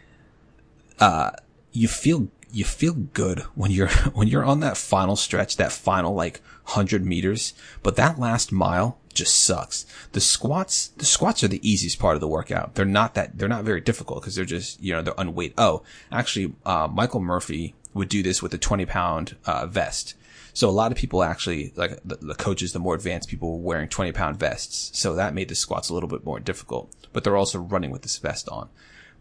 [1.00, 1.32] uh,
[1.72, 6.14] you feel, you feel good when you're, when you're on that final stretch, that final
[6.14, 9.86] like hundred meters, but that last mile just sucks.
[10.14, 12.76] The squats, the squats are the easiest part of the workout.
[12.76, 15.56] They're not that, they're not very difficult because they're just, you know, they're unweighted.
[15.58, 20.14] Oh, actually, uh, Michael Murphy would do this with a 20 pound, uh, vest.
[20.54, 23.64] So a lot of people actually, like the, the coaches, the more advanced people were
[23.64, 24.98] wearing 20 pound vests.
[24.98, 28.02] So that made the squats a little bit more difficult, but they're also running with
[28.02, 28.70] this vest on.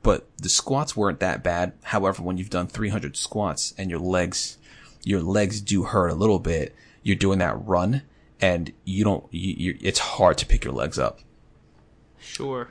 [0.02, 1.72] But the squats weren't that bad.
[1.82, 4.58] However, when you've done 300 squats and your legs,
[5.04, 8.02] your legs do hurt a little bit, you're doing that run
[8.40, 11.18] and you don't, you, it's hard to pick your legs up.
[12.20, 12.68] Sure.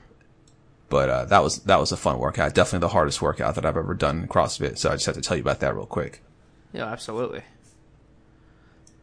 [0.90, 2.54] But, uh, that was, that was a fun workout.
[2.54, 4.78] Definitely the hardest workout that I've ever done in CrossFit.
[4.78, 6.24] So I just have to tell you about that real quick.
[6.72, 7.42] Yeah, absolutely.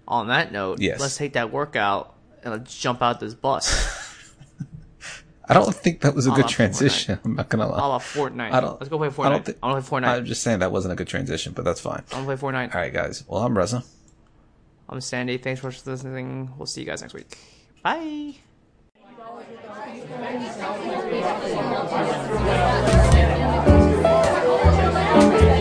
[0.09, 1.01] On that note, Yes.
[1.01, 4.01] let's take that workout and let's jump out this bus.
[5.47, 7.17] I don't think that was a good transition.
[7.17, 7.25] Fortnite.
[7.25, 7.79] I'm not gonna lie.
[7.79, 8.53] I love Fortnite.
[8.53, 9.27] I don't, Let's go play Fortnite.
[9.27, 10.09] I don't think, I want to play Fortnite.
[10.17, 12.03] I'm just saying that wasn't a good transition, but that's fine.
[12.13, 12.75] I want to play Fortnite.
[12.75, 13.25] All right, guys.
[13.29, 13.85] Well, I'm Reza.
[14.89, 15.37] I'm Sandy.
[15.39, 16.51] Thanks for listening.
[16.57, 17.37] We'll see you guys next week.
[17.83, 18.37] Bye.
[25.05, 25.61] Bye.